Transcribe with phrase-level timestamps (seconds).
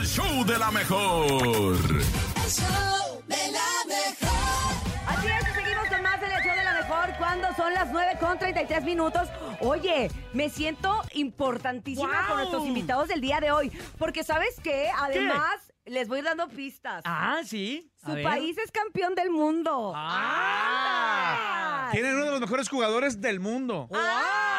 [0.00, 1.30] el show de la mejor.
[1.30, 4.72] El show de la mejor.
[5.06, 8.38] Así es, seguimos con más del show de la mejor cuando son las 9 con
[8.38, 9.28] 33 minutos.
[9.60, 13.70] Oye, me siento importantísima con nuestros invitados del día de hoy.
[13.98, 14.88] Porque, ¿sabes qué?
[14.96, 17.02] Además, les voy dando pistas.
[17.04, 17.92] Ah, sí.
[18.02, 18.24] A Su ver.
[18.24, 19.92] país es campeón del mundo.
[19.94, 21.90] Ah.
[21.92, 23.86] Tienen uno de los mejores jugadores del mundo.
[23.92, 24.49] Ah,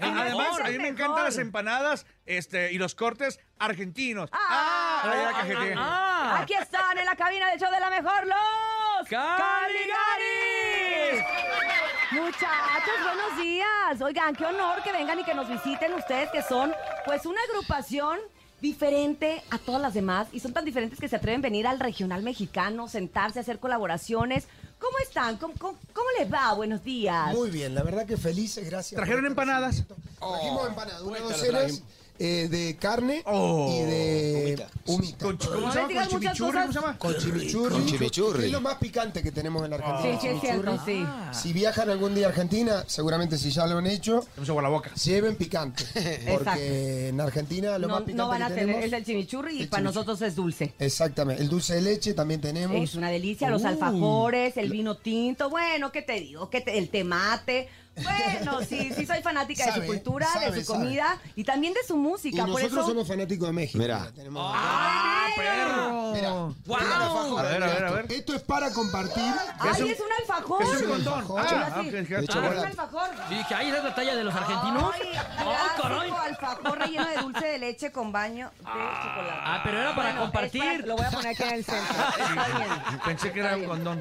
[0.00, 4.30] Además, a mí me encantan las empanadas este, y los cortes argentinos.
[4.32, 5.02] Ah.
[5.04, 5.14] ¡Ah!
[5.24, 5.74] la cajeteé.
[5.76, 6.38] Ah.
[6.40, 9.82] Aquí están en la cabina del show de la mejor, los ¡Caligaris!
[12.12, 14.00] Muchachos, buenos días.
[14.00, 16.74] Oigan, qué honor que vengan y que nos visiten ustedes, que son
[17.04, 18.20] pues una agrupación
[18.62, 21.80] diferente a todas las demás y son tan diferentes que se atreven a venir al
[21.80, 24.46] regional mexicano, sentarse, hacer colaboraciones.
[24.78, 25.36] ¿Cómo están?
[25.36, 26.54] ¿Cómo, cómo, cómo les va?
[26.54, 27.34] Buenos días.
[27.34, 28.96] Muy bien, la verdad que felices, gracias.
[28.96, 29.84] ¿Trajeron el empanadas?
[30.18, 31.68] Trajimos empanadas, una Cuesta, docena lo
[32.24, 33.68] eh, de carne Oh.
[33.68, 35.24] y de humita.
[35.24, 35.88] Con, ¿Cómo se llama?
[35.94, 36.38] ¿Con chimichurri?
[36.38, 36.74] ¿Cómo se cosas.
[36.74, 36.98] llama?
[36.98, 37.72] Con chimichurri.
[37.74, 38.40] Con chimichurri.
[38.40, 40.12] que Es lo más picante que tenemos en la Argentina.
[40.12, 41.04] Sí, sí, es cierto, sí.
[41.32, 44.94] Si viajan algún día a Argentina, seguramente si ya lo han hecho, agua la boca.
[44.94, 45.84] lleven picante.
[46.30, 48.84] Porque en Argentina lo No, más picante no van a que tener, tenemos...
[48.86, 50.06] es el chimichurri y el para chimichurri.
[50.06, 50.74] nosotros es dulce.
[50.78, 51.42] Exactamente.
[51.42, 52.76] El dulce de leche también tenemos.
[52.76, 53.66] Es una delicia, los Uh.
[53.68, 56.48] alfajores, el vino tinto, bueno, ¿qué te digo?
[56.50, 57.68] ¿Qué te- el temate.
[57.94, 60.84] Bueno, sí, sí soy fanática de su cultura, sabe, de su sabe.
[60.84, 62.38] comida y también de su Y música.
[62.46, 62.86] Por nosotros eso...
[62.88, 63.78] somos fanáticos de México.
[63.78, 64.08] Mira.
[64.38, 66.12] ¡Ah, perro!
[66.12, 66.30] Mira,
[66.78, 67.94] alfajor, A ver, a ver, a esto.
[67.94, 68.12] ver.
[68.12, 69.22] Esto es para compartir.
[69.58, 70.62] ¡Ay, es un- es un alfajor!
[70.62, 71.40] Es un alfajor.
[71.48, 72.16] Ah, ok, De.
[72.16, 73.10] Ah, es un alfajor.
[73.28, 74.94] Sí, que ahí es la talla de los argentinos.
[74.94, 75.08] Ay,
[75.44, 76.10] ¡Oh, caray!
[76.10, 79.40] alfajor relleno de dulce de leche con baño de chocolate.
[79.44, 80.62] Ah, pero era para Bueno, compartir.
[80.62, 81.94] para- lo voy a poner aquí en el centro.
[82.18, 83.00] Está bien.
[83.04, 84.00] Pensé que era un condón.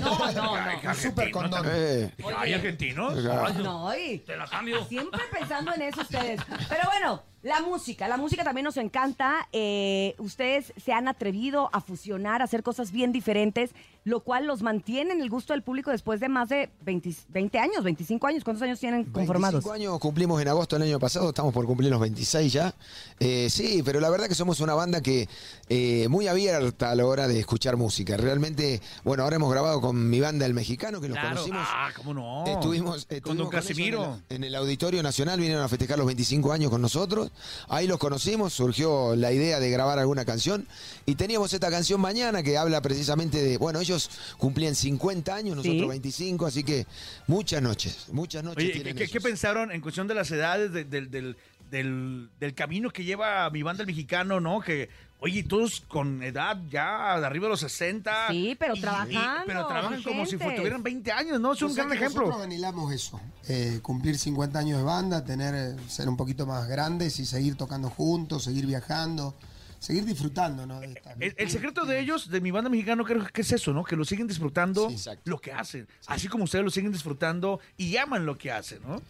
[0.00, 0.90] No, no, no.
[0.90, 1.66] Un super condón.
[1.68, 3.25] Eh, ¿Hay argentinos?
[3.62, 4.84] No, y Te la cambio.
[4.84, 6.40] siempre pensando en eso ustedes.
[6.68, 9.48] Pero bueno, la música, la música también nos encanta.
[9.52, 13.70] Eh, ustedes se han atrevido a fusionar, a hacer cosas bien diferentes,
[14.04, 17.58] lo cual los mantiene en el gusto del público después de más de 20, 20
[17.58, 18.44] años, 25 años.
[18.44, 19.64] ¿Cuántos años tienen conformados?
[19.64, 22.74] 25 años cumplimos en agosto del año pasado, estamos por cumplir los 26 ya.
[23.20, 25.28] Eh, sí, pero la verdad que somos una banda que
[25.68, 28.16] eh, muy abierta a la hora de escuchar música.
[28.16, 31.30] Realmente, bueno, ahora hemos grabado con mi banda El Mexicano, que los Claro.
[31.36, 31.66] conocimos.
[31.68, 32.44] Ah, ¿cómo no?
[32.46, 34.04] Estuvimos, estuvimos con Don Casimiro.
[34.04, 37.30] En, el, en el Auditorio Nacional, vinieron a festejar los 25 años con nosotros.
[37.68, 40.66] Ahí los conocimos, surgió la idea de grabar alguna canción.
[41.06, 43.58] Y teníamos esta canción mañana que habla precisamente de.
[43.58, 45.88] Bueno, ellos cumplían 50 años, nosotros Sí.
[45.88, 46.86] 25, así que
[47.26, 48.64] muchas noches, muchas noches.
[48.64, 51.36] Oye, tienen ¿qué, pensaron en cuestión de las edades, de- del, del,
[51.70, 54.60] del, del camino que lleva mi banda el mexicano, no?
[54.60, 54.88] Que,
[55.20, 58.28] oye, todos con edad ya de arriba de los 60.
[58.30, 61.52] Sí, pero y- trabajando, pero trabajan como si tuvieran 20 años, ¿no?
[61.54, 62.22] Es un O sea gran ejemplo.
[62.22, 66.68] Nosotros anhelamos eso, eh, cumplir 50 años de banda, tener, eh, ser un poquito más
[66.68, 69.34] grandes y seguir tocando juntos, seguir viajando,
[69.78, 70.80] seguir disfrutando, ¿no?
[70.80, 73.72] de esta- El, el secreto de ellos, de mi banda mexicano, creo que es eso,
[73.72, 73.84] ¿no?
[73.84, 75.86] Que lo siguen disfrutando Sí, lo que hacen.
[76.06, 79.00] Así como ustedes lo siguen disfrutando y aman lo que hacen, ¿no?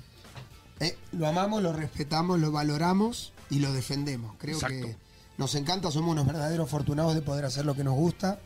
[0.81, 4.35] Eh, lo amamos, lo respetamos, lo valoramos y lo defendemos.
[4.39, 4.87] Creo Exacto.
[4.89, 5.06] que
[5.39, 8.39] nos encanta, somos unos verdaderos afortunados de poder hacer lo que nos gusta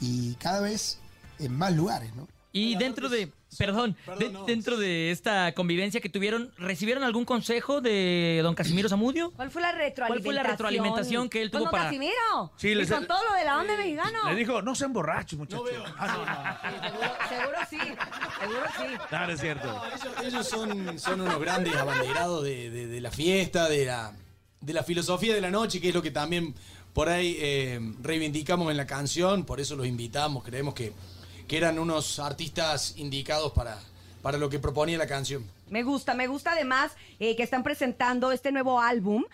[0.00, 0.98] y cada vez
[1.38, 2.28] en más lugares, ¿no?
[2.56, 8.38] Y dentro de, perdón, de- dentro de esta convivencia que tuvieron, ¿recibieron algún consejo de
[8.44, 9.32] don Casimiro Zamudio?
[9.32, 10.06] ¿Cuál fue la retroalimentación?
[10.06, 12.52] ¿Cuál fue la retroalimentación que él tuvo Con don para- Casimiro.
[12.56, 14.18] Sí, y les- con todo lo de la banda mexicano.
[14.28, 15.68] Le dijo, no sean borrachos, muchachos.
[15.68, 15.84] Seguro,
[17.28, 19.06] seguro sí, seguro sí.
[19.08, 19.82] Claro, es cierto.
[19.92, 24.12] Ellos, ellos son, son unos grandes abanderados de, de- de la fiesta, de la,
[24.64, 26.54] de la filosofía de la noche, que es lo que también
[26.92, 30.92] por ahí eh, reivindicamos en la canción, por eso los invitamos, creemos que,
[31.48, 33.78] que eran unos artistas indicados para,
[34.22, 35.44] para lo que proponía la canción.
[35.68, 39.24] Me gusta, me gusta además eh, que están presentando este nuevo álbum.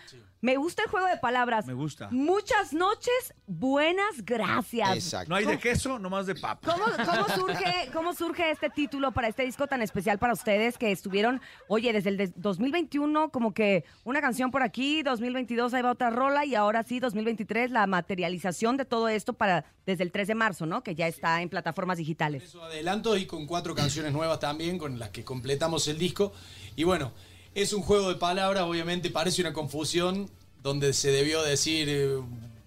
[0.43, 1.67] Me gusta el juego de palabras.
[1.67, 2.09] Me gusta.
[2.11, 4.95] Muchas noches, buenas gracias.
[4.95, 5.29] Exacto.
[5.29, 6.73] No hay de queso, nomás de papa.
[6.73, 10.93] ¿Cómo, cómo surge, ¿Cómo surge este título para este disco tan especial para ustedes que
[10.93, 15.91] estuvieron, oye, desde el de 2021 como que una canción por aquí, 2022 ahí va
[15.91, 20.29] otra rola y ahora sí, 2023 la materialización de todo esto para desde el 3
[20.29, 20.83] de marzo, ¿no?
[20.83, 22.45] Que ya está en plataformas digitales.
[22.45, 26.33] Eso adelanto y con cuatro canciones nuevas también, con las que completamos el disco.
[26.77, 27.13] Y bueno,
[27.55, 30.31] es un juego de palabras, obviamente parece una confusión,
[30.63, 32.19] donde se debió decir eh,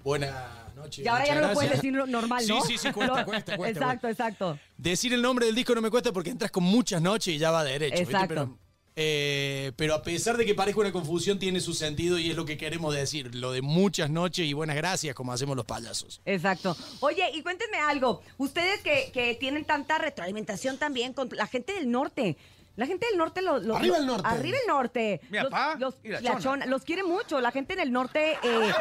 [0.04, 1.04] buena noche.
[1.04, 2.62] Y ahora ya no lo puedes decir normal, ¿no?
[2.62, 3.80] Sí, sí, sí, cuesta, cuesta, cuesta.
[3.80, 4.60] Exacto, exacto.
[4.78, 7.52] Decir el nombre del disco no me cuesta porque entras con muchas noches y ya
[7.52, 8.00] va derecho.
[8.00, 8.12] ¿viste?
[8.12, 8.34] Exacto.
[8.36, 8.58] Pero,
[8.96, 12.46] eh, pero a pesar de que parezca una confusión, tiene su sentido y es lo
[12.46, 13.34] que queremos decir.
[13.34, 16.22] Lo de muchas noches y buenas gracias, como hacemos los payasos.
[16.26, 16.76] Exacto.
[17.00, 18.22] Oye, y cuéntenme algo.
[18.38, 22.38] Ustedes que, que tienen tanta retroalimentación también con la gente del norte.
[22.76, 24.28] La gente del norte lo, lo- Arriba lo- el norte.
[24.28, 25.22] Arriba el norte.
[25.30, 26.42] Mi los, papá los- y la la chona.
[26.42, 27.40] chona, los quiere mucho.
[27.40, 28.72] La gente en el norte eh,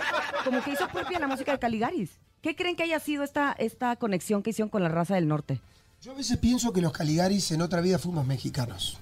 [0.44, 2.10] como que hizo propia la música de Caligaris.
[2.40, 5.60] ¿Qué creen que haya sido esta, esta conexión que hicieron con la raza del norte?
[6.00, 8.98] Yo a veces pienso que los Caligaris en otra vida fuimos mexicanos.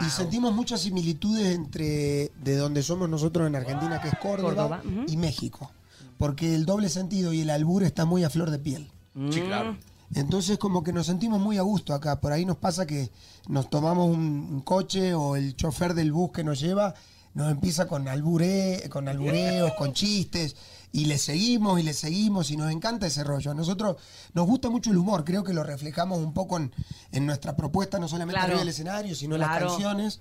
[0.00, 4.82] Y sentimos muchas similitudes entre de donde somos nosotros en Argentina, que es Córdoba, Córdoba,
[4.84, 5.04] ujú.
[5.06, 5.70] y México.
[6.18, 8.90] Porque el doble sentido y el albur está muy a flor de piel.
[9.30, 9.76] Sí, claro.
[10.14, 12.20] Entonces como que nos sentimos muy a gusto acá.
[12.20, 13.10] Por ahí nos pasa que
[13.48, 14.20] nos tomamos un,
[14.50, 16.94] un coche o el chofer del bus que nos lleva
[17.34, 20.54] nos empieza con, albure, con albureos, con chistes,
[20.92, 23.52] y le seguimos y le seguimos y nos encanta ese rollo.
[23.52, 23.96] A nosotros
[24.34, 26.74] nos gusta mucho el humor, creo que lo reflejamos un poco en,
[27.10, 28.48] en nuestra propuesta, no solamente Claro.
[28.48, 30.20] arriba del escenario, sino en las canciones.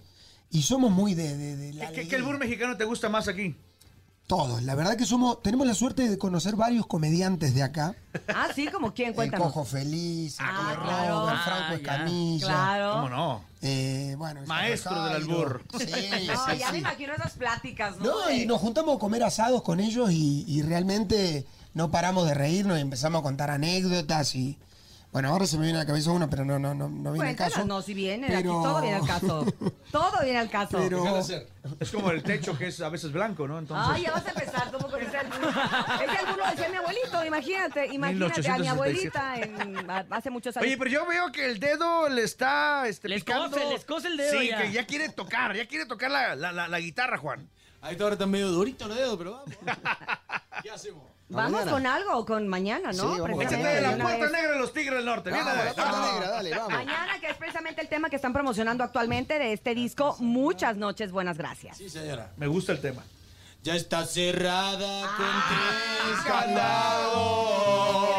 [0.51, 2.17] Y somos muy de, de, de la ¿Qué, qué alegría.
[2.19, 3.57] el burro mexicano te gusta más aquí?
[4.31, 4.63] Todos.
[4.63, 7.95] La verdad que somos, tenemos la suerte de conocer varios comediantes de acá.
[8.30, 9.48] Ah, sí, como quién, El cuéntanos.
[9.48, 11.28] Cojo Feliz, el Ah, Cojo claro.
[11.30, 11.75] El Ah, Franco ya.
[11.75, 12.48] Escamilla.
[12.48, 12.94] Claro.
[12.94, 13.42] ¿Cómo no?
[13.62, 15.06] Eh, bueno, el Maestro Jairo.
[15.06, 15.63] del albur.
[15.78, 15.86] Sí,
[16.28, 18.06] No, sí, ya me imagino esas pláticas, ¿no?
[18.06, 22.34] No, y nos juntamos a comer asados con ellos y, y realmente no paramos de
[22.34, 24.57] reírnos y empezamos a contar anécdotas y...
[25.12, 27.30] Bueno, ahora se me viene a la cabeza una, pero no, no, no, no viene
[27.31, 27.66] al caso.
[27.66, 29.46] no, si viene, aquí todo viene al caso.
[29.92, 30.78] Todo viene al caso.
[30.78, 31.04] Pero-.
[31.81, 33.60] Es como el techo que es a veces blanco, ¿no?
[33.60, 35.50] Entonces, Ay, ya vas a empezar como con ese albur.
[35.50, 38.69] Ese albur lo decía mi abuelito, imagínate, imagínate a mi 1867.
[38.69, 40.66] abuelita en- hace muchos años.
[40.66, 43.50] Oye, pero yo veo que el dedo le está este, Les picando.
[43.58, 44.62] cose, les cose el dedo Sí, ya.
[44.62, 47.50] que ya quiere tocar, ya quiere tocar la, la, la, la guitarra, Juan.
[47.81, 49.50] Ahí está ahora están medio duritos los dedos, pero vamos.
[50.63, 51.04] ¿Qué hacemos?
[51.31, 51.72] Vamos mañana.
[51.72, 53.13] con algo, con mañana, ¿no?
[53.16, 54.31] Sí, vamos Échate de la puerta vez.
[54.31, 55.30] negra de los Tigres del Norte.
[55.31, 56.12] Vamos, la puerta Ah.
[56.13, 56.69] negra, dale, vamos.
[56.74, 60.16] Mañana, que es precisamente el tema que están promocionando actualmente de este disco.
[60.19, 61.78] Muchas noches, buenas gracias.
[61.78, 62.31] Sí, señora.
[62.38, 63.04] Me gusta el tema.
[63.63, 68.11] Ya está cerrada con tres ¿Creíste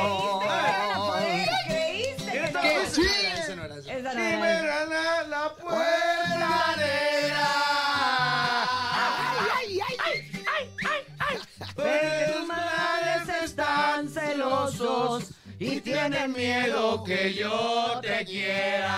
[15.62, 18.94] y tienen miedo que yo te quiera.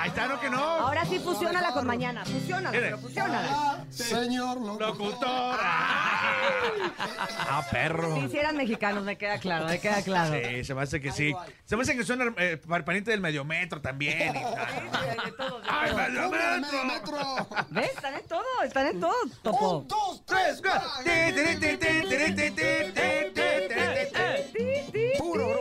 [0.00, 0.58] Ahí está, ¿no que no?
[0.62, 2.24] Ahora sí, fusiónala con mañana.
[2.24, 3.48] Fusiónala, pero fusiónala.
[3.50, 5.58] Ah, señor locutor.
[7.50, 8.14] Ah, perro.
[8.16, 10.34] Si hicieran mexicanos, me queda claro, me queda claro.
[10.34, 11.34] Sí, se me hace que sí.
[11.64, 12.60] Se me hace que suena eh,
[13.10, 14.34] del mediometro también.
[14.36, 14.38] y-
[15.68, 16.84] ¡Ay, mediometro!
[16.84, 17.18] metro.
[17.70, 17.90] ¿Ves?
[17.90, 19.78] Están en todo, están en todo, Topo.
[19.78, 20.62] Un, dos, Tres, tres.
[20.62, 21.02] cuatro.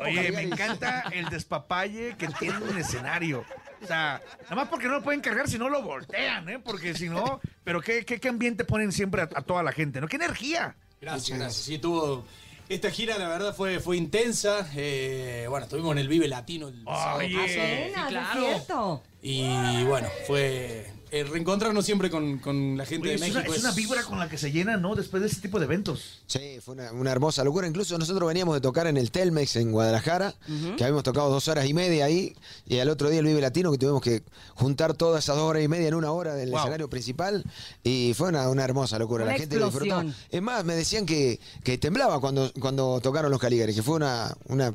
[0.08, 3.46] Oye, me encanta el despapalle que tiene un escenario.
[3.82, 6.60] O sea, nada más porque no lo pueden cargar si no lo voltean, ¿eh?
[6.60, 10.02] Porque si no, pero qué, qué, qué ambiente ponen siempre a, a toda la gente,
[10.02, 10.08] ¿no?
[10.08, 10.76] ¡Qué energía!
[11.00, 11.64] Gracias, gracias.
[11.64, 12.26] Sí, tuvo.
[12.70, 14.68] Esta gira, la verdad, fue, fue intensa.
[14.76, 18.10] Eh, bueno, estuvimos en el Vive Latino el sábado pasado.
[18.10, 18.42] Claro.
[18.42, 19.04] es cierto.
[19.22, 23.54] Y bueno, fue el reencontrarnos siempre con, con la gente Oye, de es, una, México.
[23.56, 24.96] es una vibra con la que se llena, ¿no?
[24.96, 26.22] Después de ese tipo de eventos.
[26.28, 27.68] Sí, fue una, una hermosa locura.
[27.68, 30.36] Incluso nosotros veníamos de tocar en el Telmex en Guadalajara,
[30.78, 32.36] que habíamos tocado dos horas y media ahí,
[32.68, 34.24] y al otro día el Vive Latino, que tuvimos que
[34.56, 36.60] juntar todas esas dos horas y media en una hora del Wow.
[36.60, 37.44] escenario principal,
[37.84, 39.24] y fue una, una hermosa locura.
[39.24, 39.96] Una la gente lo disfrutó.
[40.02, 40.16] explosión.
[40.30, 44.36] Es más, me decían que, que temblaba cuando, cuando tocaron los Caligaris, que fue una,
[44.48, 44.74] una,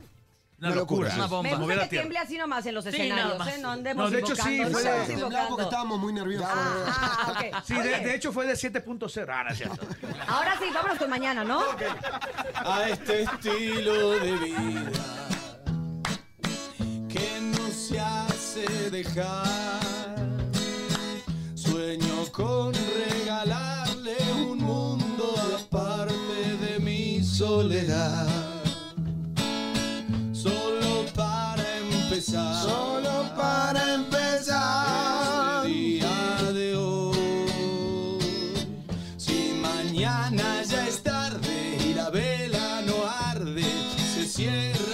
[0.62, 1.10] Una locura.
[1.10, 1.16] sí.
[1.16, 1.50] Una bomba.
[1.50, 3.46] Me gusta que tiemble así nomás en los Sí, escenarios.
[3.48, 3.58] ¿eh?
[3.60, 6.46] No andemos No, de hecho, sí, fue Temblaba porque estábamos muy nerviosos.
[6.48, 7.62] Ah, ah.
[7.66, 9.26] Sí, de, de hecho fue de 7.0.
[9.28, 9.84] Ah, cierto.
[10.28, 11.60] Ahora sí, vámonos con mañana, ¿no?
[12.64, 14.90] a este estilo de vida
[17.08, 19.42] que no se hace dejar.
[21.56, 24.16] Sueño con regalarle
[24.46, 28.28] un mundo aparte de mi soledad.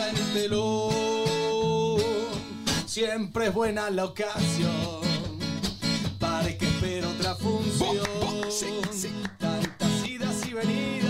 [0.09, 1.99] El telón.
[2.87, 5.00] Siempre es buena la ocasión
[6.19, 8.07] para que espere otra función.
[9.38, 11.08] Tantas idas y venidas,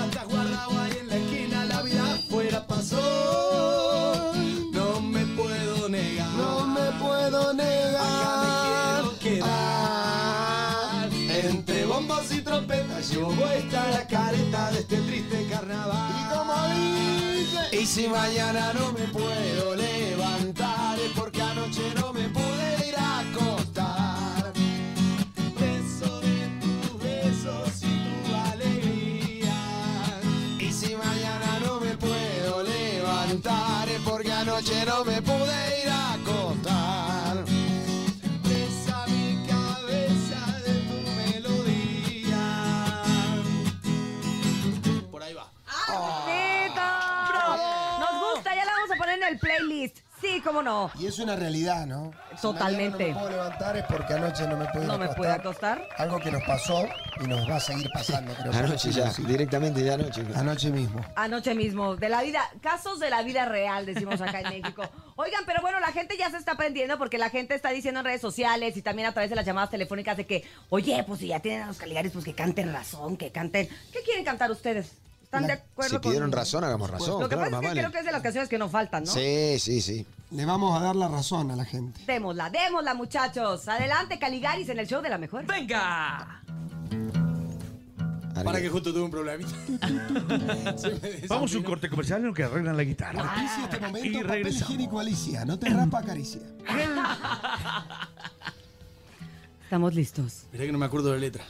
[13.11, 17.81] Llevo puesta la careta de este triste carnaval Y como dice.
[17.81, 23.21] Y si mañana no me puedo levantar es porque anoche no me pude ir a
[23.21, 24.53] acostar.
[25.59, 29.55] Beso de tus besos y tu alegría
[30.61, 35.48] Y si mañana no me puedo levantar es porque anoche no me pude
[50.49, 50.91] cómo no.
[50.99, 52.11] Y es una realidad, ¿no?
[52.35, 53.13] Si Totalmente.
[53.13, 55.87] mañana no me puedo levantar es porque anoche no me pude No me pude acostar.
[55.99, 56.87] Algo que nos pasó
[57.23, 58.53] y nos va a seguir pasando, creo.
[58.53, 60.25] Anoche ya, directamente ya anoche.
[60.35, 61.05] Anoche mismo.
[61.17, 64.83] Anoche mismo, de la vida, casos de la vida real, decimos acá en México.
[65.17, 68.07] Oigan, pero bueno, la gente ya se está aprendiendo porque la gente está diciendo en
[68.07, 71.27] redes sociales y también a través de las llamadas telefónicas de que, oye, pues si
[71.29, 73.69] ya tienen a los Caligaris, pues que canten razón, que canten.
[73.93, 74.93] ¿Qué quieren cantar ustedes?
[75.23, 77.21] ¿Están de acuerdo Si pidieron con- razón, hagamos razón.
[77.21, 77.81] Lo que claro, pasa es más que vale.
[77.81, 79.13] creo que es de las canciones que nos faltan, ¿no?
[79.13, 80.07] Sí, sí, sí.
[80.31, 82.01] Le vamos a dar la razón a la gente.
[82.07, 83.67] Démosla, démosla, muchachos.
[83.67, 85.47] Adelante, Caligaris, en el show de la mejor.
[85.47, 86.43] ¡Venga!
[88.45, 89.49] Para que justo tuve un problemita.
[90.79, 91.65] Se me Vamos a un desafinó.
[91.65, 93.35] corte comercial en lo que arreglan la guitarra.
[93.65, 94.63] Este momento Y papel regresamos.
[94.71, 95.45] higiénico Alicia.
[95.45, 96.41] No te rapa Caricia.
[99.65, 100.45] Estamos listos.
[100.53, 101.45] Mirá que no me acuerdo de la letra.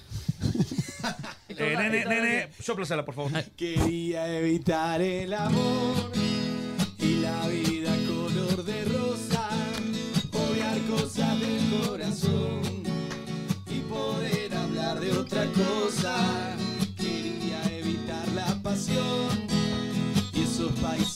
[1.50, 3.32] Eh, nene, nene, sóplasela, por favor.
[3.56, 6.10] Quería evitar el amor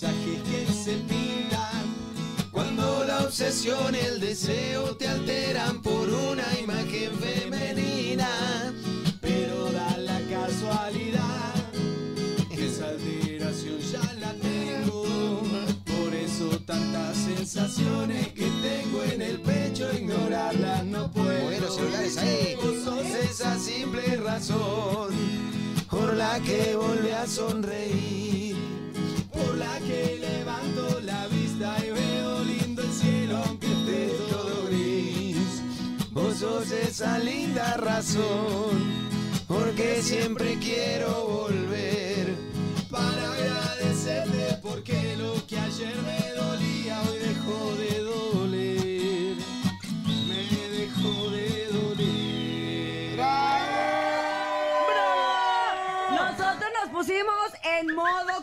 [0.02, 1.94] paisajes que se pintan
[2.50, 8.28] cuando la obsesión y el deseo te alteran por una imagen femenina.
[9.20, 11.54] Pero da la casualidad
[12.50, 15.04] que esa alteración ya la tengo.
[15.84, 21.60] Por eso tantas sensaciones que tengo en el pecho, ignorarlas no puedo.
[21.60, 22.56] Los celulares ahí.
[22.56, 25.10] Vos sos esa simple razón
[25.88, 28.41] por la que volví a sonreír.
[36.92, 39.08] Esa linda razón
[39.48, 42.34] porque siempre quiero volver
[42.90, 48.01] para agradecerte porque lo que ayer me dolía hoy dejó de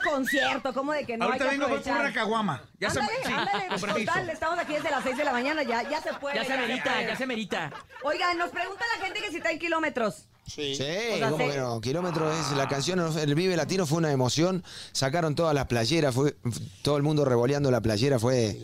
[0.09, 2.01] concierto, como de que no Ahorita hay que vengo por aprovechar.
[2.05, 2.63] una caguama.
[2.79, 4.11] Ya se ándale, sí, ándale, con permiso.
[4.11, 6.35] total, estamos aquí desde las 6 de la mañana, ya, ya se puede.
[6.35, 7.71] Ya se merita, ya se merita.
[8.03, 10.25] Oigan, nos pregunta la gente que si está en kilómetros.
[10.47, 11.51] Sí, sea, ¿cómo sí.
[11.51, 11.79] que no?
[11.79, 14.63] Kilómetros es la canción, el Vive Latino fue una emoción.
[14.93, 16.37] Sacaron todas las playeras, fue
[16.81, 18.57] todo el mundo revoleando la playera, fue.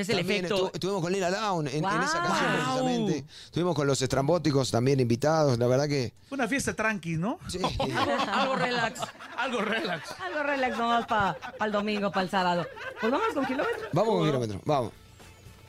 [0.00, 0.68] Es el También efecto.
[0.68, 2.28] estu- estuvimos con Lila Down en, en esa Wow.
[2.28, 3.24] canción precisamente.
[3.44, 6.12] Estuvimos con los estrambóticos también invitados, la verdad que.
[6.28, 7.38] Fue una fiesta tranqui, ¿no?
[7.48, 7.58] Sí.
[7.62, 9.00] Algo, algo relax.
[9.36, 10.10] Algo relax.
[10.20, 12.66] Algo relax nomás para el domingo, para el sábado.
[13.00, 13.88] Pues vamos con kilómetros.
[13.92, 14.92] Vamos con kilómetros, vamos.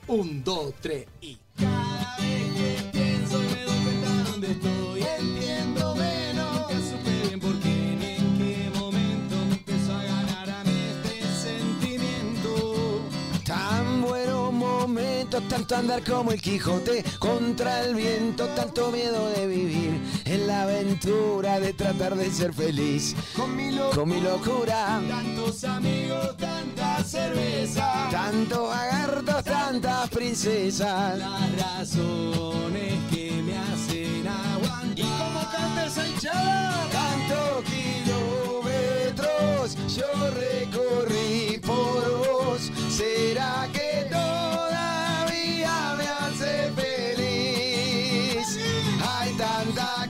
[0.07, 1.37] Un, dos, tres y.
[15.51, 21.59] tanto andar como el Quijote contra el viento, tanto miedo de vivir en la aventura
[21.59, 23.97] de tratar de ser feliz Con mi loco.
[23.97, 25.01] con mi locura.
[25.09, 28.07] Tantos amigos, tanta cerveza.
[28.09, 31.19] Tantos agartos, tantas princesas.
[31.19, 34.99] Las razones que me hacen aguantar.
[34.99, 36.87] ¿Y cómo canta esa hinchada?
[36.93, 42.71] Tantos kilómetros yo recorrí por vos.
[42.89, 43.80] ¿Será que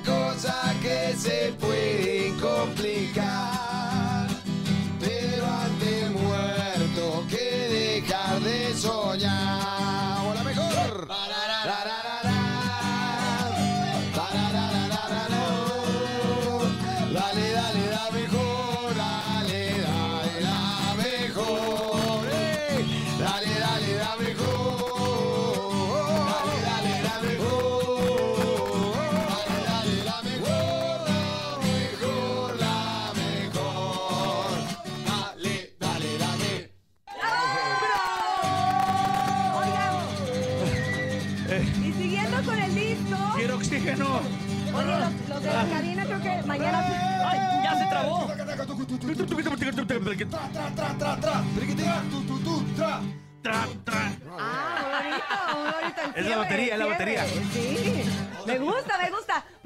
[0.06, 3.51] cosa que se pueden complicar.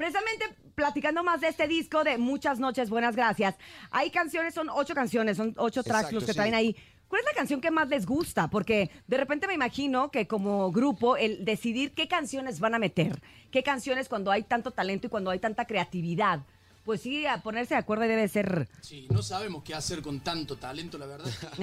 [0.06, 3.56] Precisamente platicando más de este disco de Muchas Noches, Buenas Gracias.
[3.90, 6.36] Hay canciones, son ocho canciones, son ocho tracks Exacto, los que sí.
[6.36, 6.76] traen ahí.
[7.08, 8.46] ¿Cuál es la canción que más les gusta?
[8.46, 13.20] Porque de repente me imagino que como grupo el decidir qué canciones van a meter,
[13.50, 16.38] qué canciones cuando hay tanto talento y cuando hay tanta creatividad,
[16.84, 18.68] pues sí, a ponerse de acuerdo debe ser.
[18.80, 21.26] Sí, no sabemos qué hacer con tanto talento, la verdad.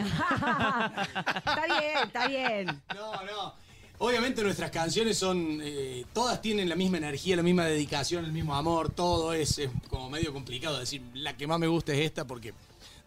[1.45, 2.83] está bien, está bien.
[2.93, 3.62] No, no.
[3.99, 8.55] Obviamente nuestras canciones son, eh, todas tienen la misma energía, la misma dedicación, el mismo
[8.55, 12.25] amor, todo es, es como medio complicado decir, la que más me gusta es esta
[12.25, 12.53] porque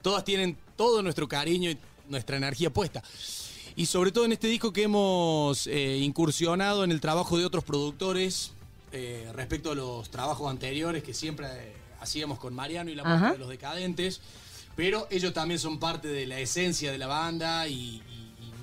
[0.00, 1.78] todas tienen todo nuestro cariño y
[2.08, 3.02] nuestra energía puesta.
[3.74, 7.62] Y sobre todo en este disco que hemos eh, incursionado en el trabajo de otros
[7.62, 8.52] productores
[8.92, 11.46] eh, respecto a los trabajos anteriores que siempre
[12.00, 14.20] hacíamos con Mariano y la música de los decadentes,
[14.76, 18.02] pero ellos también son parte de la esencia de la banda y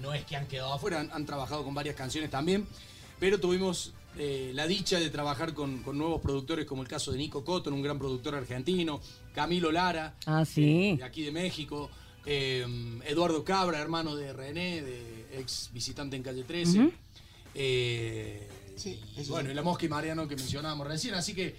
[0.04, 2.68] no es que han quedado afuera, han, han trabajado con varias canciones también,
[3.20, 7.18] pero tuvimos eh, la dicha de trabajar con, con nuevos productores como el caso de
[7.18, 9.02] Nico Cotton, un gran productor argentino,
[9.34, 10.96] Camilo Lara, Ah, sí.
[10.98, 11.90] de aquí de México,
[12.26, 12.66] eh,
[13.06, 16.80] Eduardo Cabra, hermano de René, de ex visitante en Calle 13.
[16.80, 16.92] Ujú.
[17.56, 18.48] eh,
[18.86, 21.14] y, bueno, y la Mosca y Mariano que mencionábamos recién.
[21.16, 21.56] Así que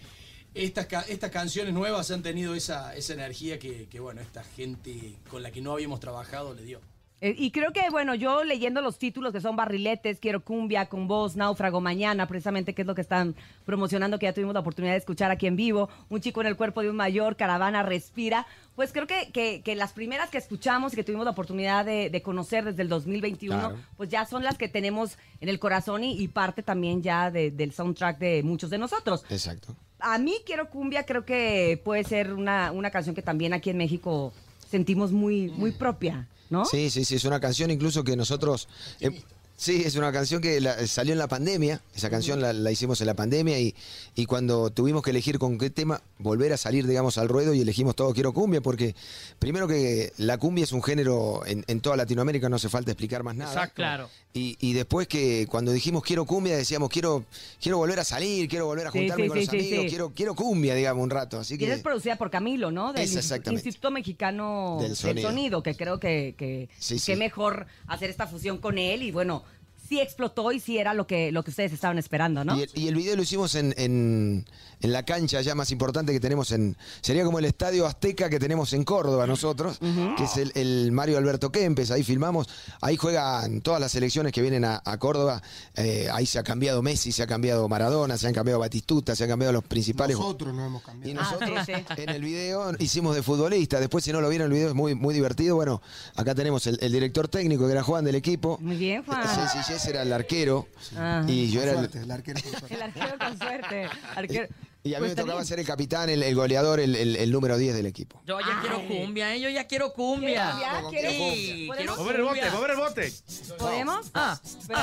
[0.53, 5.43] estas, estas canciones nuevas han tenido esa, esa energía que, que, bueno, esta gente con
[5.43, 6.81] la que no habíamos trabajado le dio.
[7.21, 11.07] Eh, Y creo que, bueno, yo leyendo los títulos que son Barriletes, Quiero Cumbia, Con
[11.09, 14.93] Voz, Náufrago, Mañana, precisamente que es lo que están promocionando, que ya tuvimos la oportunidad
[14.93, 18.47] de escuchar aquí en vivo, Un chico en el cuerpo de un mayor, Caravana, Respira,
[18.75, 22.11] pues creo que, que, que las primeras que escuchamos y que tuvimos la oportunidad de,
[22.11, 23.77] de conocer desde el 2021, Claro.
[23.97, 27.51] pues ya son las que tenemos en el corazón y, y parte también ya de-
[27.53, 29.25] del soundtrack de muchos de nosotros.
[29.31, 29.75] Exacto.
[30.01, 33.79] A mí Quiero Cumbia creo que puede ser una, una canción que también aquí en
[33.79, 34.33] México
[34.75, 36.65] sentimos muy, muy propia, ¿no?
[36.65, 38.69] Sí, sí, sí, es una canción incluso que nosotros...
[38.99, 39.23] eh,
[39.57, 43.01] sí, es una canción que la- salió en la pandemia, esa canción la, la hicimos
[43.01, 43.75] en la pandemia y,
[44.15, 47.61] y cuando tuvimos que elegir con qué tema volver a salir, digamos, al ruedo y
[47.61, 48.95] elegimos todo Quiero Cumbia, porque
[49.39, 53.23] primero que la cumbia es un género en, en toda Latinoamérica, no hace falta explicar
[53.23, 53.53] más nada.
[53.53, 53.77] Exacto.
[53.77, 54.11] Claro.
[54.33, 57.25] Y, y después que cuando dijimos quiero cumbia, decíamos quiero,
[57.63, 59.89] quiero volver a salir, quiero volver a juntarme sí, con sí, los sí, amigos, sí.
[59.89, 61.39] quiero, quiero cumbia, digamos, un rato.
[61.39, 62.93] Así Y que es producida por Camilo, ¿no?
[62.93, 63.69] Del Es exactamente.
[63.69, 65.29] Instituto Mexicano Del del Sonido.
[65.31, 65.63] Sonido.
[65.63, 67.17] que creo que, que Sí, qué sí.
[67.17, 69.45] mejor hacer esta fusión con él y bueno,
[69.89, 72.57] sí explotó y sí era lo que, lo que ustedes estaban esperando, ¿no?
[72.59, 74.45] Y el, y el video lo hicimos en, en-
[74.81, 76.77] en la cancha ya más importante que tenemos en.
[77.01, 81.17] Sería como el estadio Azteca que tenemos en Córdoba nosotros, que es el, el Mario
[81.17, 81.91] Alberto Kempes.
[81.91, 82.49] Ahí filmamos.
[82.83, 85.41] Ahí juegan todas las selecciones que vienen a, a Córdoba.
[85.77, 89.25] Eh, ahí se ha cambiado Messi, se ha cambiado Maradona, se han cambiado Batistuta, se
[89.25, 90.19] han cambiado los principales.
[90.19, 91.21] Nosotros no hemos Y cambiado.
[91.21, 92.03] Ah, nosotros sí, sí.
[92.03, 93.81] en el video hicimos de futbolista.
[93.81, 95.57] Después, si no lo vieron, el video es muy, muy divertido.
[95.57, 95.81] Bueno,
[96.15, 98.59] acá tenemos el, el director técnico, que era Juan del equipo.
[98.61, 99.23] Muy bien, Juan.
[99.67, 100.69] Sí, era el arquero.
[100.93, 101.25] Ajá.
[101.27, 102.75] Y yo era el, suerte, el arquero con suerte.
[102.75, 103.89] El arquero con suerte.
[104.17, 104.49] Arquero.
[104.87, 105.47] Y a mí Pues me está tocaba bien.
[105.49, 108.21] ser el capitán, el, el goleador, el, el- el número 10 del equipo.
[108.27, 109.41] Yo ya quiero cumbia, ¿eh?
[109.41, 110.55] Yo ya quiero cumbia.
[110.61, 111.13] Ya, ¿quieres?
[111.13, 111.97] Sí, ¿Podemos?
[111.97, 112.53] quiero Mover el bote, cumbia.
[112.53, 113.13] mover el bote.
[113.59, 114.07] ¿Podemos?
[114.13, 114.79] Ah, ¿Pero,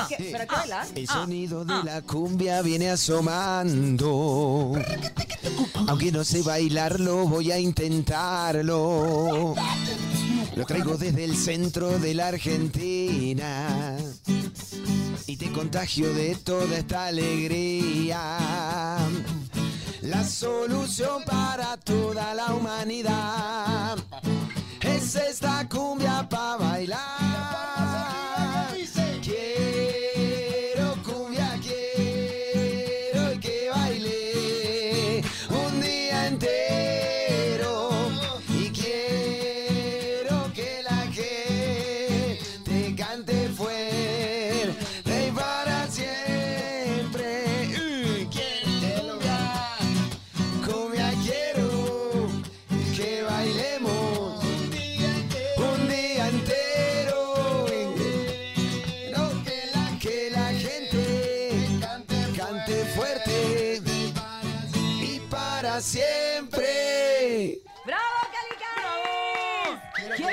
[0.48, 0.86] ah.
[0.96, 4.72] El sonido de la cumbia viene asomando.
[5.86, 9.54] Aunque no sé bailarlo, voy a intentarlo.
[10.56, 13.96] Lo traigo desde el centro de la Argentina.
[15.28, 18.61] Y te contagio de toda esta alegría.
[20.02, 23.96] La solución para toda la humanidad
[24.80, 27.31] es esta cumbia para bailar.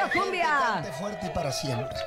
[0.09, 0.83] Cumbia!
[0.99, 1.97] Fuerte y para siempre.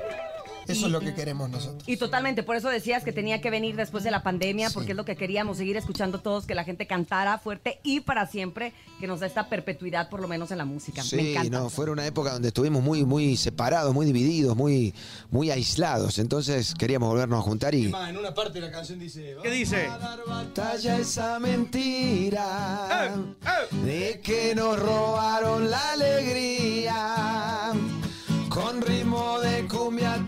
[0.73, 1.83] Eso es lo que queremos nosotros.
[1.87, 4.75] Y totalmente, por eso decías que tenía que venir después de la pandemia, Sí.
[4.75, 8.27] porque es lo que queríamos, seguir escuchando todos, que la gente cantara fuerte y para
[8.27, 11.03] siempre, que nos da esta perpetuidad, por lo menos en la música.
[11.03, 11.59] Me Sí, encanta.
[11.59, 14.95] no, fue una época donde estuvimos muy, muy separados, muy divididos, muy,
[15.31, 16.19] muy aislados.
[16.19, 17.89] Entonces queríamos volvernos a juntar y.
[17.89, 19.37] Más, en una parte de la canción dice...
[19.43, 19.87] ¿Qué dice?
[19.89, 20.53] "Vamos a dar batalla".
[20.73, 23.77] Talla esa mentira ¡Eh!
[23.85, 27.73] de que nos robaron la alegría
[28.49, 30.23] con ritmo de cumbia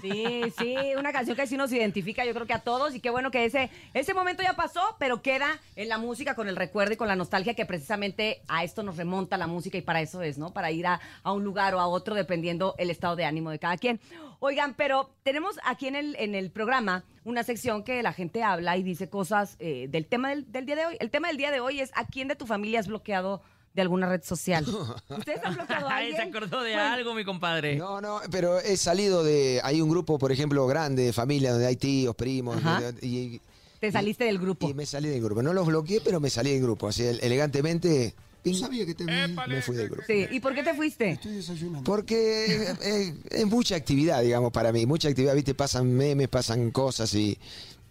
[0.00, 3.10] Sí, sí, una canción que sí nos identifica, yo creo que a todos, y qué
[3.10, 6.94] bueno que ese, ese momento ya pasó, pero queda en la música con el recuerdo
[6.94, 10.22] y con la nostalgia que precisamente a esto nos remonta la música y para eso
[10.22, 10.52] es, ¿no?
[10.52, 13.58] Para ir a, a un lugar o a otro dependiendo el estado de ánimo de
[13.58, 14.00] cada quien.
[14.40, 18.76] Oigan, pero tenemos aquí en el, en el programa una sección que la gente habla
[18.76, 20.96] y dice cosas eh, del tema del, del día de hoy.
[21.00, 23.42] El tema del día de hoy es ¿a quién de tu familia has bloqueado
[23.74, 24.64] de alguna red social?
[25.08, 26.36] ¿Ustedes han bloqueado a Ay, se alguien?
[26.36, 27.76] acordó de Bueno, algo, mi compadre.
[27.76, 29.60] No, no, pero he salido de.
[29.64, 32.56] Hay un grupo, por ejemplo, grande de familia donde hay tíos, primos.
[33.02, 33.40] Y,
[33.80, 34.68] Te saliste del grupo.
[34.68, 35.42] y me salí del grupo.
[35.42, 36.88] No los bloqueé, pero me salí del grupo.
[36.88, 39.12] Así, elegantemente, No ping, sabía que te vi.
[39.48, 40.04] me fui del grupo.
[40.06, 41.10] Sí, ¿y por qué te fuiste?
[41.10, 41.82] Estoy desayunando.
[41.84, 44.86] Porque eh, eh, es mucha actividad, digamos, para mí.
[44.86, 47.36] Mucha actividad, viste, pasan memes, pasan cosas y.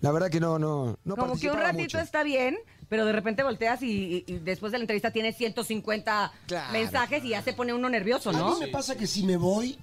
[0.04, 2.00] La verdad que no, no, no Como que un ratito mucho.
[2.02, 2.58] está bien,
[2.90, 3.88] pero de repente volteas y,
[4.28, 6.74] y- y después de la entrevista tienes 150 Claro.
[6.74, 8.54] mensajes y ya se pone uno nervioso, A ¿no?
[8.54, 9.80] mí me pasa que si me voy,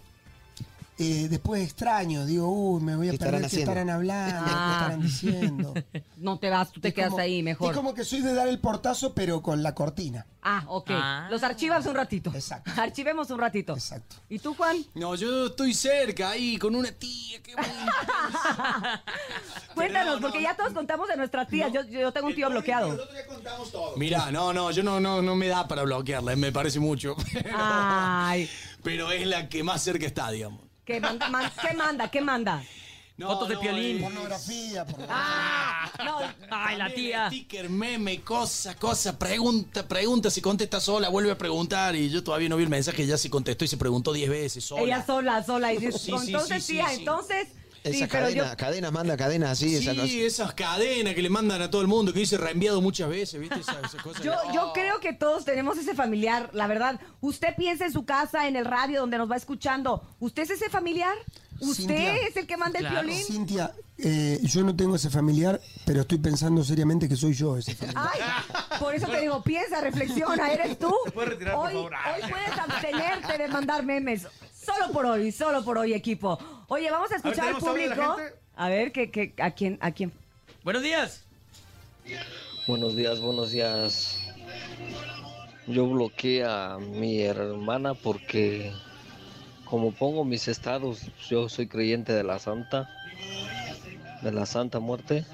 [1.00, 2.24] eh, después extraño.
[2.26, 4.44] Digo, uy, me voy a ¿Qué perder qué estarán hablando, Ah.
[4.44, 5.74] qué estarán diciendo.
[6.20, 7.70] No te vas, tú te Es quedas como- ahí mejor.
[7.70, 10.26] Es como que soy de dar el portazo, pero con la cortina.
[10.42, 10.90] Ah, ok.
[10.92, 11.28] Ah.
[11.30, 12.30] Los archivas un ratito.
[12.34, 12.70] Exacto.
[12.76, 13.72] Archivemos un ratito.
[13.72, 14.16] Exacto.
[14.28, 14.76] ¿Y tú, Juan?
[14.94, 17.40] No, yo estoy cerca ahí con una tía.
[17.42, 17.54] Qué
[19.74, 20.44] Cuéntanos, no, porque no.
[20.44, 21.72] ya todos contamos de nuestras tías.
[21.72, 22.98] Yo, yo tengo un tío bloqueado.
[23.96, 27.16] Mira, no, no, yo no, no, no me da para bloquearla, me parece mucho.
[27.56, 28.46] Ay,
[28.82, 30.60] Pero es la que más cerca está, digamos.
[30.90, 31.28] ¿Qué manda?
[31.30, 32.10] man- ¿Qué manda?
[32.10, 32.62] ¿Qué manda?
[33.16, 33.98] No, Fotos de no, Piolín.
[33.98, 35.14] eh, Pornografía, pornografía.
[35.14, 36.18] Ah, no.
[36.50, 37.26] Ay, la también tía.
[37.28, 42.48] Sticker, meme, cosa, cosa, pregunta, pregunta, si contesta sola, vuelve a preguntar y yo todavía
[42.48, 44.82] no vi el mensaje, ya se contestó y se preguntó 10 veces sola.
[44.82, 45.70] Ella sola, sola.
[45.74, 46.94] Y dice, Sí, sí, entonces, sí, sí, tía, sí.
[47.00, 47.48] entonces.
[47.82, 48.36] Esas sí, pero yo.
[48.42, 50.06] cadenas, cadenas, manda cadenas así, esa cosa.
[50.06, 53.40] Sí, esas cadenas que le mandan a todo el mundo, que dice reenviado muchas veces,
[53.40, 53.60] ¿viste?
[53.60, 54.22] Esas, esas cosas.
[54.22, 57.00] Yo, yo creo que todos tenemos ese familiar, la verdad.
[57.20, 60.02] Usted piensa en su casa, en el radio, donde nos va escuchando.
[60.18, 61.16] ¿Usted es ese familiar?
[61.60, 62.16] ¿Usted Cintia.
[62.16, 63.22] es el que manda el violín?
[63.24, 67.74] Cintia, eh, yo no tengo ese familiar, pero estoy pensando seriamente que soy yo ese
[67.74, 68.10] familiar.
[68.14, 68.20] Ay,
[68.78, 70.94] por eso te digo, piensa, reflexiona, eres tú.
[71.12, 71.94] puedes retirar, por hoy, favor?
[71.94, 72.14] Ah.
[72.14, 74.26] hoy puedes abstenerte de mandar memes.
[74.52, 76.38] Solo por hoy, solo por hoy, equipo.
[76.72, 78.34] Oye, vamos a escuchar al ¿tenemos audio de la público.
[78.54, 80.12] A ver, ¿qué, qué, a quién, a quién.
[80.62, 81.24] Buenos días.
[82.68, 84.20] Buenos días, buenos días.
[85.66, 88.72] Yo bloqueé a mi hermana porque
[89.64, 92.88] como pongo mis estados, yo soy creyente de la Santa,
[94.22, 95.24] de la Santa Muerte,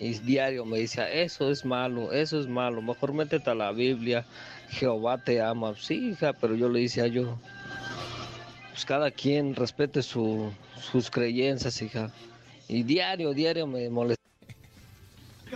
[0.00, 4.24] y diario me decía, eso es malo, eso es malo, mejor métete a la Biblia,
[4.70, 5.74] Jehová te ama.
[5.78, 7.38] Sí, hija, pero yo le decía yo,
[8.76, 10.52] pues cada quien respete su-
[10.92, 12.10] sus creencias, hija.
[12.68, 14.22] Y diario, diario me molesta.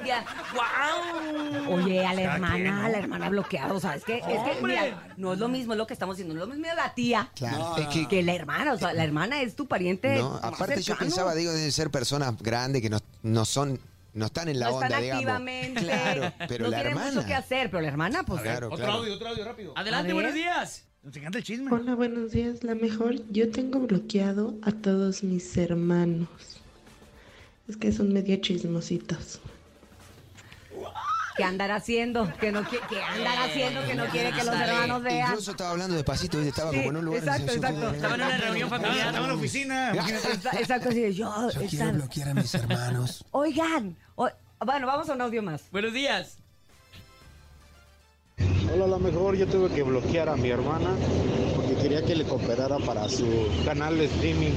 [0.07, 0.25] Ya.
[1.69, 5.13] Oye, a la hermana, a la hermana bloqueado, o sea, es que, es que, mira,
[5.19, 7.77] no es lo mismo lo que estamos diciendo, no es lo mismo la tía Claro.
[7.77, 10.17] Es que, que la hermana, o sea, la hermana es tu pariente.
[10.17, 11.01] no, más aparte yo cercano.
[11.11, 13.79] pensaba, digo, de ser personas grandes que no, no son,
[14.15, 15.25] no están en la no onda, están digamos.
[15.25, 17.13] activamente, Claro, pero no la tienen hermana.
[17.13, 18.93] mucho que hacer, pero la hermana, pues, Claro, Otro claro.
[18.95, 19.73] audio, otro audio, rápido.
[19.77, 20.15] Adelante, ver.
[20.15, 20.85] buenos días.
[21.03, 21.73] Nos encanta el chisme.
[21.73, 22.63] Hola, buenos días.
[22.63, 26.29] La mejor, yo tengo bloqueado a todos mis hermanos.
[27.69, 29.41] Es que son medio chismositos.
[31.37, 32.31] ¿qué andar haciendo?
[32.39, 34.73] Que no qui- ¿Qué andar haciendo que no quiere que los Sale.
[34.73, 35.29] hermanos vean?
[35.31, 36.51] Incluso estaba hablando despacito, ¿viste?
[36.51, 37.23] estaba Sí, como en un lugar.
[37.23, 37.91] exacto, exacto.
[37.93, 38.97] Estaba en una reunión familiar.
[39.07, 39.93] estaba en la oficina.
[40.59, 43.25] Exacto, así de yo, Yo quiero bloquear a mis hermanos.
[43.31, 44.29] Oigan, o-
[44.67, 45.63] bueno, vamos a un audio más.
[45.71, 46.40] Buenos días.
[48.73, 50.91] Hola, a lo mejor yo tuve que bloquear a mi hermana
[51.57, 53.27] porque quería que le cooperara para su
[53.65, 54.53] canal de streaming.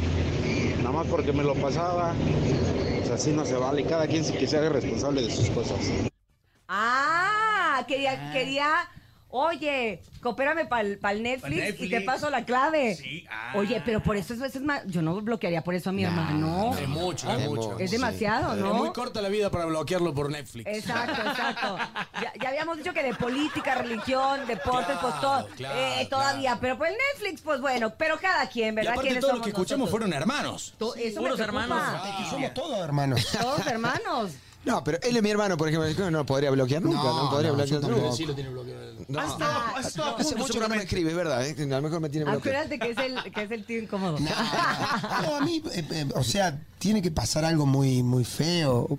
[0.78, 2.14] Nada más porque me lo pasaba.
[3.00, 3.84] Pues así no se vale.
[3.86, 5.80] Cada quien se que se haga responsable de sus cosas.
[6.68, 8.88] Ah, quería, quería,
[9.36, 12.96] oye, coopérame para el Netflix, y te paso la clave.
[12.96, 13.54] Sí, ah.
[13.56, 16.76] Oye, pero por eso es veces más, yo no bloquearía por eso a mi hermano.
[16.80, 17.72] Es mucho, es Es mucho.
[17.72, 17.96] mu- Es sí.
[17.98, 18.76] demasiado, Es ¿no?
[18.76, 20.68] muy corta la vida para bloquearlo por Netflix.
[20.70, 21.78] Exacto, exacto.
[22.22, 25.48] Ya, ya habíamos dicho que de política, religión, deportes, pues todo.
[25.58, 28.92] Claro, eh, todavía, pero por el Netflix, pues bueno, pero cada quien, Y ¿verdad?
[28.94, 29.90] aparte ¿Quiénes todos los que escuchamos nosotros?
[30.10, 30.74] fueron hermanos.
[30.96, 31.44] Eso puros preocupa.
[31.44, 32.02] hermanos.
[32.24, 33.28] Es somos todos hermanos.
[33.42, 34.32] Todos hermanos.
[34.66, 36.10] No, pero él es mi hermano, por ejemplo.
[36.10, 36.98] No lo podría bloquear nunca.
[37.04, 37.96] No, No, podría no, bloquear yo nunca.
[37.96, 38.16] tampoco.
[38.16, 38.94] Sí lo tiene bloqueado.
[39.10, 39.20] No.
[39.20, 40.84] Has estado, has estado a Hace punto, mucho que no me seguramente.
[40.84, 41.46] escribe, es verdad.
[41.46, 41.56] ¿eh?
[41.64, 42.60] A lo mejor me tiene bloqueado.
[42.62, 44.18] Acuérdate que es el, que es el tío incómodo.
[44.20, 48.98] No, a mí, eh, eh, o sea, tiene que pasar algo muy, muy feo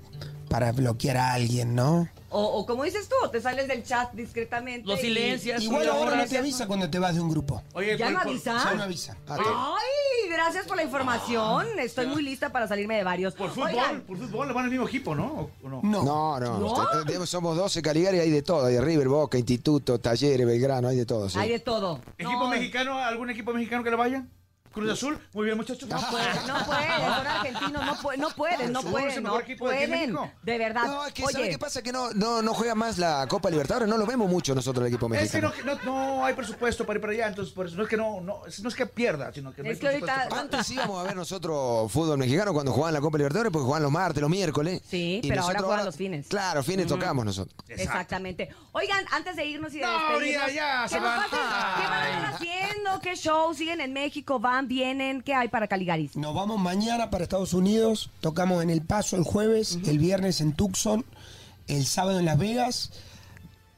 [0.54, 2.08] para bloquear a alguien, ¿no?
[2.30, 4.86] O, o como dices tú, te sales del chat discretamente.
[4.86, 5.60] Los y- silencias.
[5.60, 7.60] Igual ahora no te avisa cuando te vas de un grupo.
[7.72, 8.56] Oye, ¿Ya no por- avisa?
[8.64, 9.16] Ya no avisa.
[9.26, 11.66] Ay, gracias por la información.
[11.80, 13.34] Estoy muy lista para salirme de varios.
[13.34, 15.24] Por fútbol, Oigan, por fútbol, le van al mismo equipo, ¿no?
[15.26, 15.80] ¿O- o no?
[15.82, 16.04] No.
[16.04, 16.58] No, no.
[16.60, 16.66] ¿No?
[16.72, 18.66] Usted- digamos, somos 12 Caligari, hay de todo.
[18.66, 21.28] Hay de River, Boca, Instituto, Talleres, Belgrano, hay de todo.
[21.28, 21.36] sí.
[21.36, 22.00] hay de todo.
[22.16, 22.96] ¿Equipo No, mexicano?
[22.98, 24.24] ¿Algún equipo mexicano que le vaya?
[24.74, 25.88] Cruz Azul, muy bien, muchachos.
[25.88, 30.18] No pueden, no pueden, son argentinos, no pueden, no pueden, no pueden, no de pueden,
[30.44, 30.84] verdad.
[30.86, 31.82] No, es que ¿sabes Oye, qué pasa?
[31.82, 34.92] Que no, no, no juega más la Copa Libertadores, no lo vemos mucho nosotros el
[34.92, 35.52] equipo Es que mexicano.
[35.64, 37.96] no, no, no hay presupuesto para ir para allá, entonces por eso no es que
[37.96, 40.70] no, no, es- no es que pierda, sino que no Es hay que ahorita- Antes
[40.70, 44.20] íbamos a ver nosotros fútbol mexicano cuando jugaban la Copa Libertadores, porque jugaban los martes,
[44.20, 44.82] los miércoles.
[44.88, 46.26] Sí, Y pero ahora juegan los fines.
[46.28, 47.54] Claro, fines tocamos nosotros.
[47.68, 48.48] Exactamente.
[48.72, 51.24] Oigan, antes de irnos y de No, despedirnos, ya, ya, ¿qué, se nos?
[51.30, 51.30] ¿qué
[51.86, 53.00] van a estar haciendo?
[53.00, 53.54] ¿Qué show?
[53.54, 54.38] ¿Siguen en México?
[54.40, 54.63] ¿Van?
[54.68, 55.22] ¿Vienen?
[55.22, 56.16] ¿Qué hay para Caligaris?
[56.16, 60.52] Nos vamos mañana para Estados Unidos, tocamos en El Paso el jueves, el viernes en
[60.52, 61.04] Tucson,
[61.66, 62.92] el sábado en Las Vegas,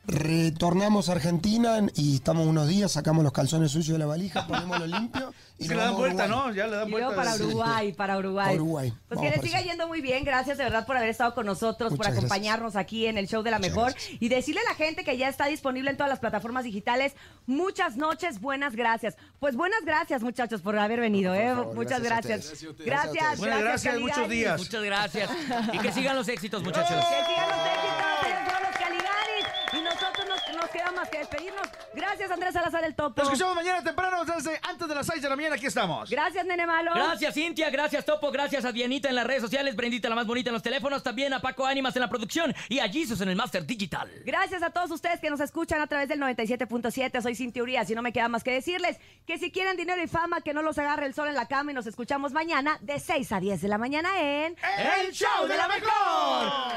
[0.06, 4.86] retornamos a Argentina y estamos unos días, sacamos los calzones sucios de la valija, ponémoslo
[4.86, 6.28] limpio y que le dan vuelta.
[6.28, 6.52] ¿no?
[6.52, 7.08] Ya le dan Y vuelta.
[7.08, 8.46] luego para Uruguay, para Uruguay.
[8.46, 8.90] Para Uruguay.
[9.08, 10.24] Pues Vamos que les siga yendo muy bien.
[10.24, 12.18] Gracias de verdad por haber estado con nosotros, por gracias.
[12.18, 13.94] acompañarnos aquí en el show de la mejor.
[14.20, 17.14] Y decirle a la gente que ya está disponible en todas las plataformas digitales.
[17.46, 19.16] Muchas noches, buenas gracias.
[19.40, 21.34] Pues buenas gracias, muchas por haber venido.
[21.34, 21.48] ¿eh?
[21.54, 22.76] favor, Muchas gracias gracias.
[22.84, 24.58] Gracias, Gracias muchos días.
[24.58, 25.30] Muchas gracias.
[25.72, 26.88] Y que sigan los éxitos, muchachos.
[26.88, 26.94] Que
[27.34, 29.46] sigan los éxitos, ellos son los Caligaris.
[29.72, 31.68] Y nosotros nos, nos queda más que despedirnos.
[31.94, 33.22] Gracias, Andrés Salazar el Topo.
[33.22, 36.10] Nos escuchamos mañana temprano, antes de las 6 de la mañana, aquí estamos.
[36.10, 36.92] Gracias, Nene Malo.
[36.94, 37.70] Gracias, Cintia.
[37.70, 38.30] Gracias, Topo.
[38.30, 39.76] Gracias a Dianita en las redes sociales.
[39.76, 41.02] Brendita, la más bonita en los teléfonos.
[41.02, 42.54] También a Paco Ánimas en la producción.
[42.68, 44.10] Y a Jesus en el Master Digital.
[44.24, 47.20] Gracias a todos ustedes que nos escuchan a través del 97.7.
[47.20, 50.06] Soy Cintia Urias y no me queda más que decirles que si quieren dinero y
[50.06, 52.98] fama, que no los agarre el sol en la cama y nos escuchamos mañana de
[52.98, 54.56] 6 a 10 de la mañana en...
[55.00, 56.72] ¡El show de la mejor!